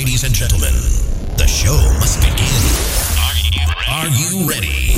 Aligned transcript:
Ladies 0.00 0.24
and 0.24 0.34
gentlemen, 0.34 0.72
the 1.36 1.46
show 1.46 1.76
must 2.00 2.24
begin. 2.24 2.48
Are 3.84 4.08
you 4.08 4.48
ready? 4.48 4.96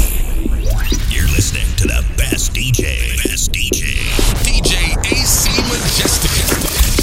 You're 1.10 1.26
listening 1.34 1.66
to 1.78 1.88
the 1.88 2.06
best 2.16 2.54
DJ. 2.54 3.18
Best 3.26 3.50
DJ. 3.50 3.98
DJ 4.46 4.94
AC 5.02 5.50
Majestic. 5.66 6.30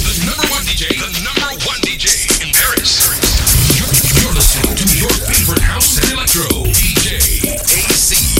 The 0.00 0.24
number 0.24 0.48
one 0.48 0.62
DJ. 0.64 0.96
The 0.96 1.12
number 1.20 1.52
one 1.68 1.76
DJ 1.84 2.24
in 2.40 2.48
Paris. 2.56 3.04
You're, 3.76 4.24
you're 4.24 4.32
listening 4.32 4.76
to 4.80 4.96
your 4.96 5.12
favorite 5.28 5.60
house 5.60 6.00
and 6.00 6.10
electro. 6.10 6.48
DJ 6.72 7.52
AC 7.52 8.39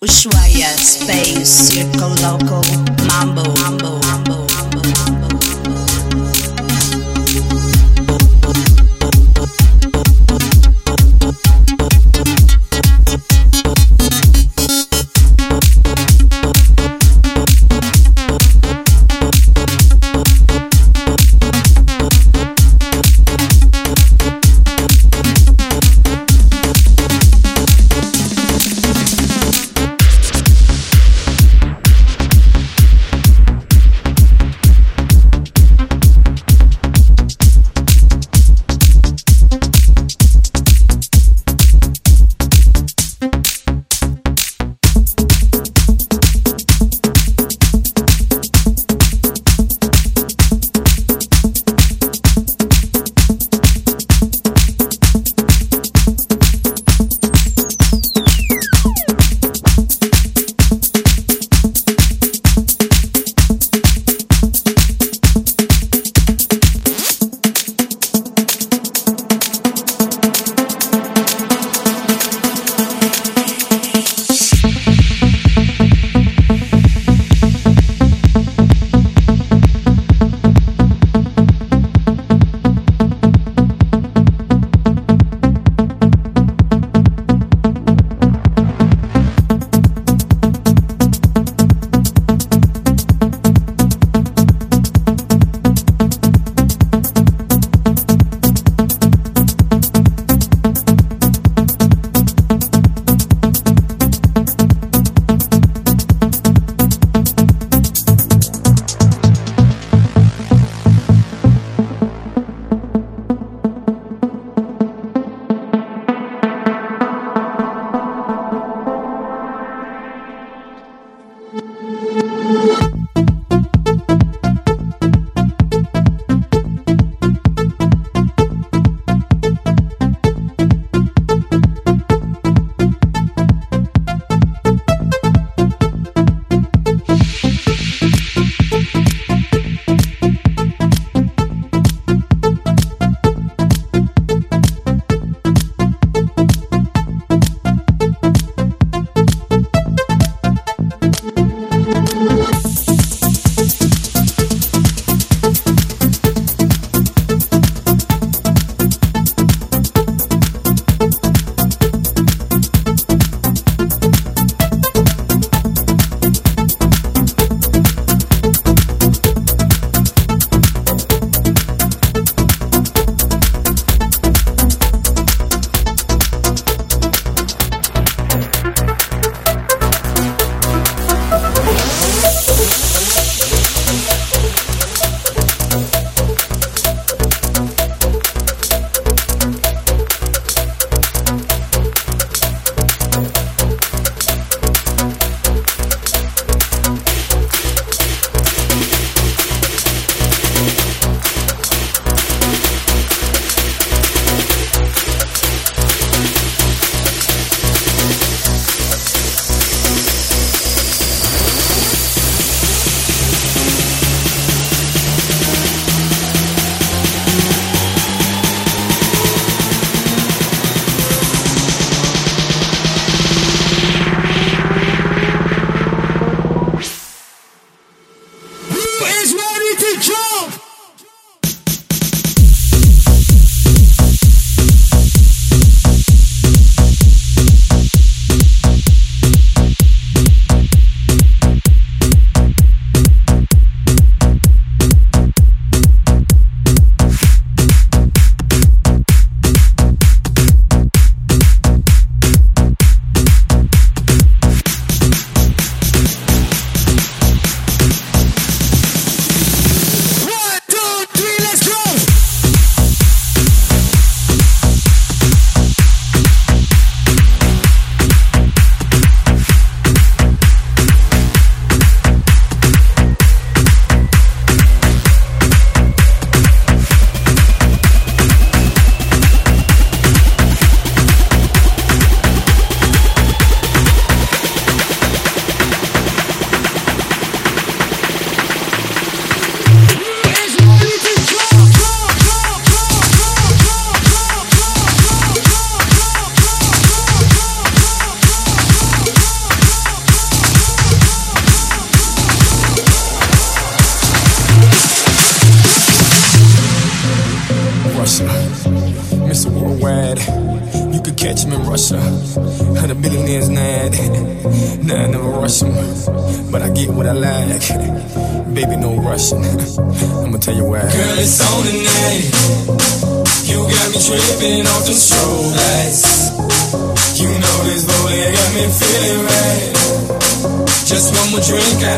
Ushuaia, 0.00 0.68
space, 0.78 1.44
circle, 1.44 2.14
loco, 2.22 2.62
mambo, 3.08 3.42
mambo, 3.60 3.98
mambo. 4.06 4.47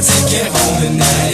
Take 0.02 0.32
it 0.32 0.46
home 0.46 0.80
tonight. 0.82 1.29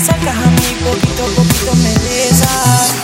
Acercas 0.00 0.34
a 0.34 0.50
mí, 0.50 0.76
poquito 0.82 1.24
a 1.24 1.28
poquito 1.34 1.74
me 1.76 1.92
besas. 1.98 2.94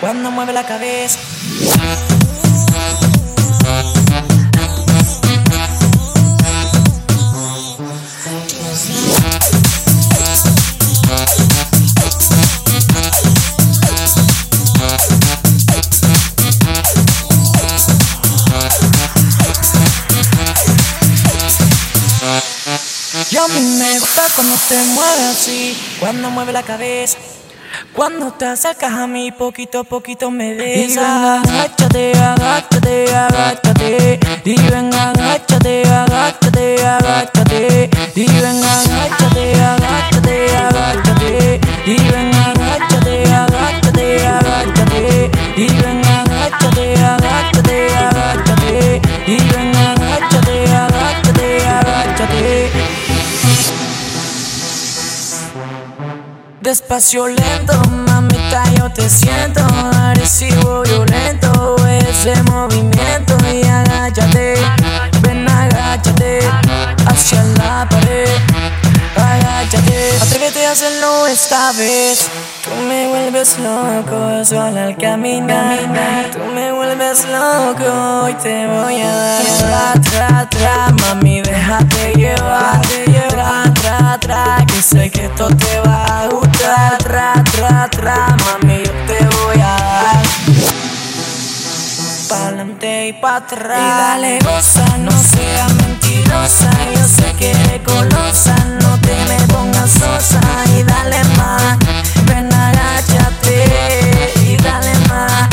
Cuando 0.00 0.30
mueve 0.30 0.52
la 0.52 0.64
cabeza. 0.64 1.20
Gusta 24.14 24.32
cuando 24.36 24.56
te 24.68 24.76
mueves 24.94 25.22
así, 25.30 25.76
cuando 25.98 26.30
mueve 26.30 26.52
la 26.52 26.62
cabeza. 26.62 27.18
Cuando 27.92 28.32
te 28.32 28.46
acercas 28.46 28.92
a 28.92 29.06
mí, 29.08 29.32
poquito 29.32 29.80
a 29.80 29.84
poquito 29.84 30.30
me 30.30 30.54
besas. 30.54 30.94
Y 30.94 31.50
agáchate, 31.50 32.12
agáchate, 32.16 33.14
agáchate. 33.14 34.20
Y 34.44 34.54
ven, 34.70 34.94
agáchate, 34.94 35.82
agáchate, 35.88 36.86
agáchate. 36.86 37.90
Y 38.14 38.26
ven, 38.26 38.62
agáchate, 38.62 39.60
agáchate, 39.60 40.03
Despacio 56.64 57.26
lento, 57.26 57.74
mamita, 57.90 58.64
yo 58.78 58.88
te 58.90 59.06
siento. 59.10 59.60
Agresivo, 59.94 60.82
violento 60.82 61.76
ese 61.86 62.42
movimiento. 62.44 63.36
Y 63.52 63.62
agáchate, 63.66 64.54
ven 65.20 65.46
agáchate 65.46 66.38
hacia 67.06 67.42
la 67.58 67.86
pared, 67.86 68.30
agáchate, 69.22 70.16
atrévete 70.22 70.66
a 70.66 70.72
hacerlo 70.72 71.26
esta 71.26 71.72
vez. 71.72 72.28
Tú 72.64 72.70
me 72.88 73.08
vuelves 73.08 73.58
loco 73.58 74.44
solo 74.44 74.80
al 74.80 74.96
caminar, 74.96 75.78
tú 76.32 76.38
me 76.54 76.72
vuelves 76.72 77.26
loco 77.26 78.28
y 78.28 78.34
te 78.34 78.66
voy 78.66 79.00
a 79.00 79.14
dar 79.14 79.42
tra, 79.58 79.92
tra, 80.00 80.48
tra, 80.48 80.94
mami, 81.02 81.42
déjate 81.42 82.14
llevar, 82.14 82.80
tra, 83.28 83.64
tra, 83.74 84.18
tra, 84.18 84.66
que 84.66 84.82
sé 84.82 85.10
que 85.10 85.26
esto 85.26 85.48
te 85.48 85.80
va 85.80 86.22
a 86.22 86.28
gustar, 86.28 86.98
tra, 86.98 87.44
tra, 87.52 87.88
tra, 87.90 88.36
mami, 88.44 88.82
yo 88.82 88.92
te 89.06 89.24
voy 89.24 89.60
a 89.60 89.76
dar 89.76 90.24
pa'lante 92.28 93.08
y 93.08 93.12
pa' 93.12 93.36
atrás. 93.36 93.78
Y 93.78 93.82
dale 93.82 94.38
goza, 94.40 94.86
no 94.98 95.10
seas 95.10 95.72
mentirosa. 95.74 96.70
Yo 96.94 97.06
sé 97.06 97.32
que 97.38 97.50
eres 97.50 97.84
golosa, 97.84 98.56
sosa. 99.86 100.40
Y 100.76 100.82
dale 100.82 101.22
más, 101.36 101.78
ven 102.26 102.52
agáchate. 102.52 104.32
Y 104.42 104.56
dale 104.56 104.92
más, 105.08 105.48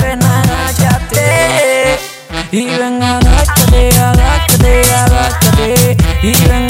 ven 0.00 0.22
agáchate. 0.22 1.98
Y 2.50 2.66
ven 2.66 3.02
agáchate, 3.02 3.88
agáchate, 4.00 4.82
agáchate. 4.94 5.96
Y 6.22 6.32
ven 6.48 6.63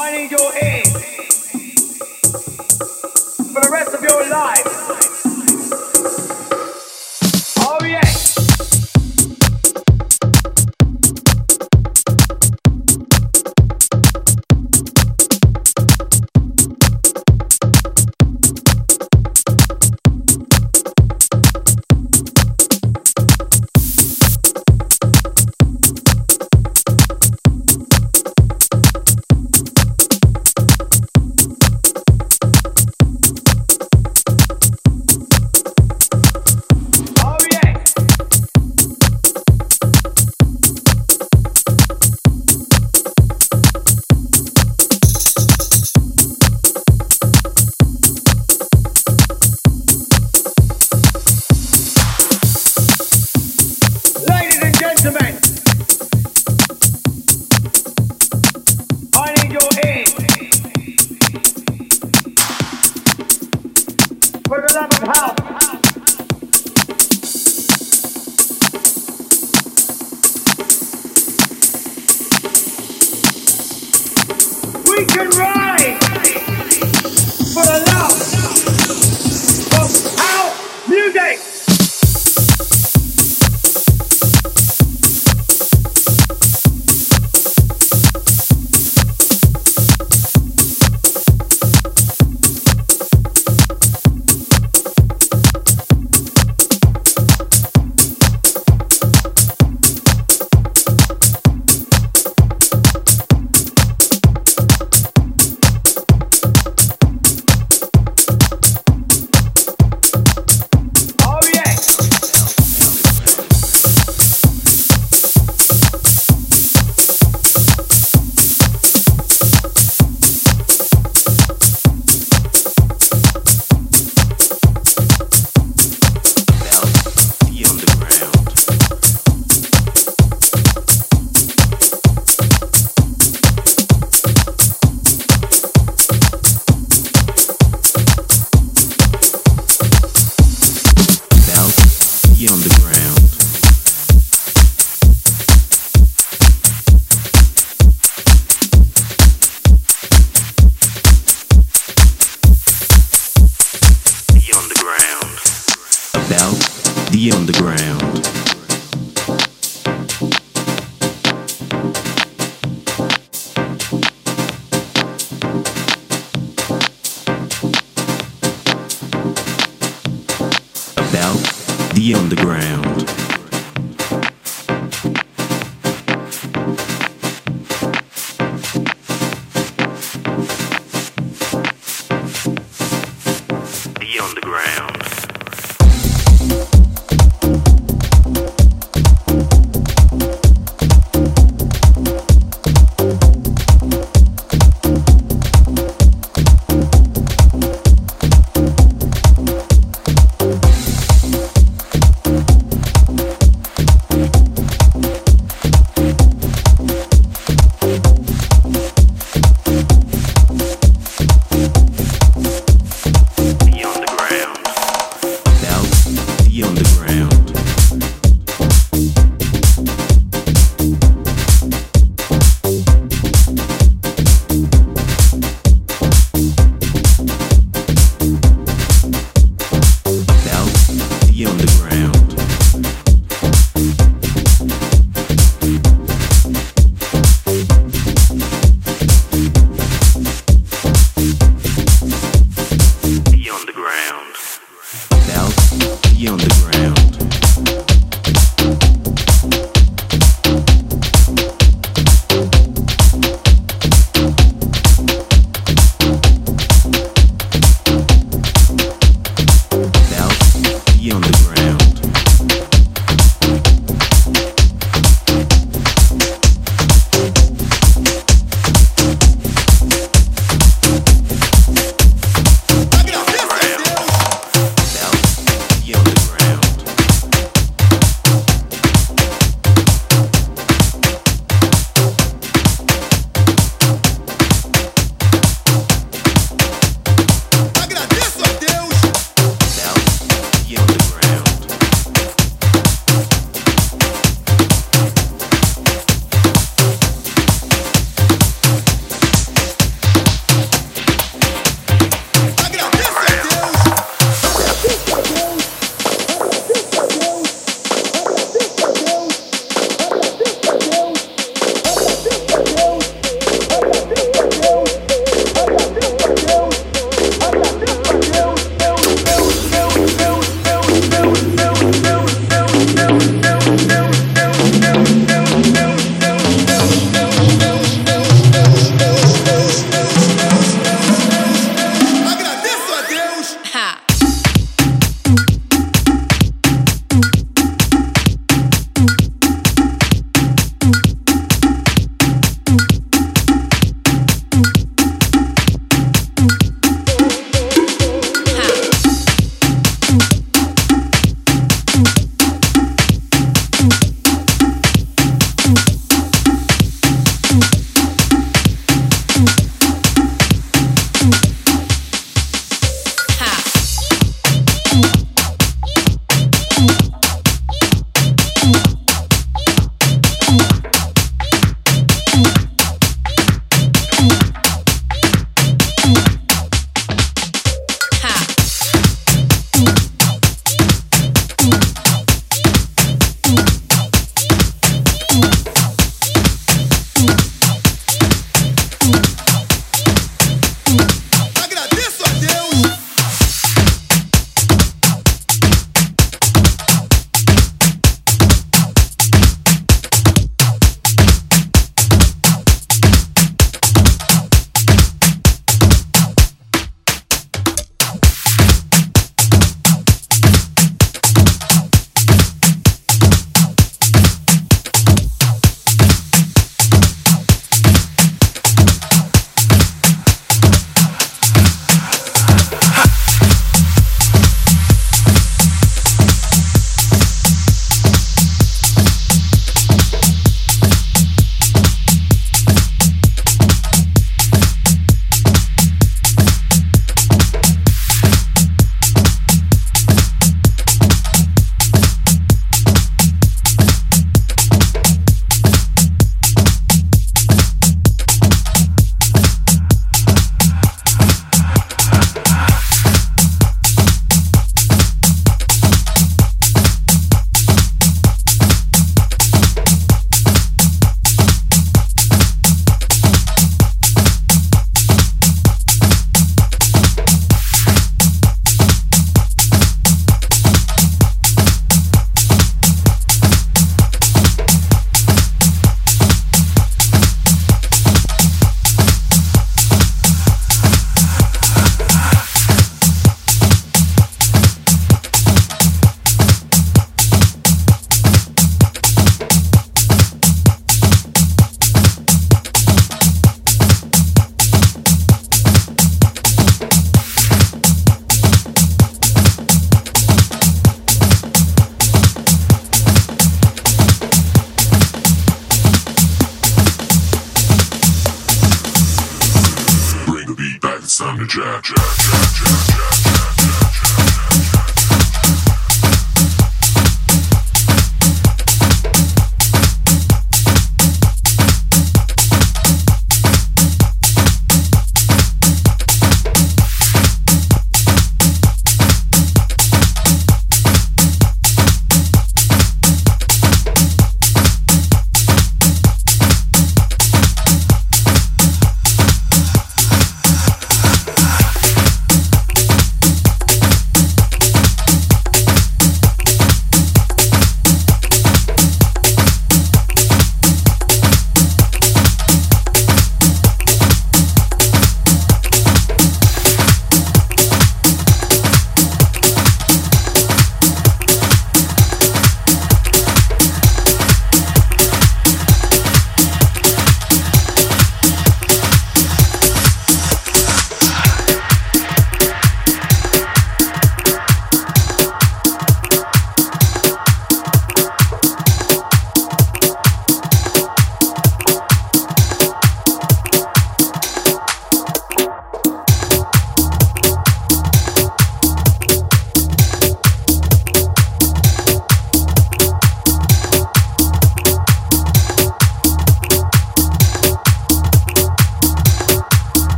I 0.00 0.16
need 0.16 0.30
your 0.30 0.56
aid 0.56 0.86
for 3.52 3.60
the 3.60 3.68
rest 3.72 3.92
of 3.94 4.02
your 4.02 4.30
life. 4.30 4.77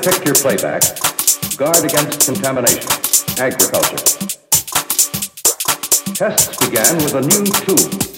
After 0.00 0.12
picture 0.12 0.32
playback, 0.32 0.82
guard 1.58 1.84
against 1.84 2.24
contamination, 2.24 2.88
agriculture. 3.38 3.98
Tests 6.14 6.56
began 6.56 6.96
with 6.96 7.16
a 7.16 7.20
new 7.20 7.44
tube. 7.44 8.09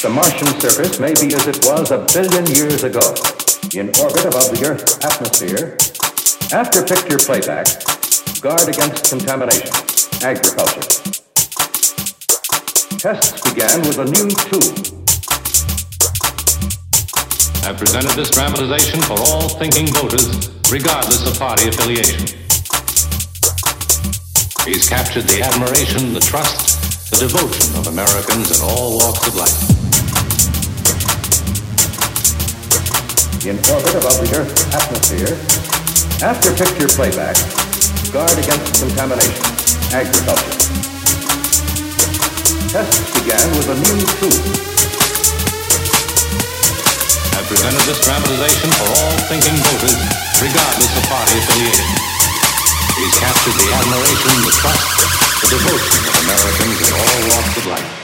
The 0.00 0.08
Martian 0.08 0.48
surface 0.58 0.98
may 0.98 1.12
be 1.12 1.28
as 1.36 1.44
it 1.44 1.60
was 1.68 1.92
a 1.92 2.00
billion 2.08 2.48
years 2.56 2.88
ago, 2.88 3.04
in 3.76 3.92
orbit 4.00 4.24
above 4.24 4.48
the 4.48 4.64
Earth's 4.64 4.96
atmosphere. 5.04 5.76
After 6.56 6.80
picture 6.80 7.20
playback, 7.20 7.68
guard 8.40 8.64
against 8.64 9.12
contamination, 9.12 9.68
agriculture. 10.24 10.88
Tests 12.96 13.44
began 13.44 13.84
with 13.84 14.00
a 14.00 14.08
new 14.08 14.32
tube. 14.48 14.88
I've 17.68 17.76
presented 17.76 18.16
this 18.16 18.32
dramatization 18.32 19.04
for 19.04 19.20
all 19.28 19.52
thinking 19.60 19.92
voters, 19.92 20.48
regardless 20.72 21.28
of 21.28 21.36
party 21.36 21.68
affiliation. 21.68 22.24
He's 24.64 24.88
captured 24.88 25.28
the 25.28 25.44
admiration, 25.44 26.16
the 26.16 26.24
trust, 26.24 27.12
the 27.12 27.28
devotion 27.28 27.76
of 27.76 27.92
Americans 27.92 28.48
in 28.48 28.64
all 28.64 28.96
walks 28.96 29.28
of 29.28 29.36
life. 29.36 29.79
In 33.48 33.56
orbit 33.72 33.96
above 33.96 34.20
the 34.20 34.28
Earth's 34.36 34.68
atmosphere. 34.68 35.32
After 36.20 36.52
picture 36.52 36.92
playback, 36.92 37.32
guard 38.12 38.36
against 38.36 38.84
contamination, 38.84 39.40
agriculture. 39.96 40.60
Tests 42.68 43.00
began 43.16 43.48
with 43.56 43.72
a 43.72 43.76
new 43.80 43.96
tube. 44.20 44.44
I 47.32 47.40
presented 47.48 47.80
this 47.88 48.04
dramatization 48.04 48.68
for 48.76 48.88
all 48.92 49.16
thinking 49.32 49.56
voters, 49.56 49.96
regardless 50.36 50.92
of 51.00 51.04
party 51.08 51.40
affiliation. 51.40 51.88
He's 53.00 53.16
captured 53.16 53.56
the 53.56 53.68
admiration, 53.72 54.34
the 54.44 54.52
trust, 54.60 54.84
the 55.40 55.48
devotion 55.48 56.00
of 56.04 56.14
Americans 56.28 56.76
in 56.76 56.92
all 56.92 57.20
walks 57.32 57.56
of 57.56 57.66
life. 57.72 57.99